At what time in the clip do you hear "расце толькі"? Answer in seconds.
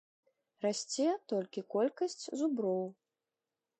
0.65-1.65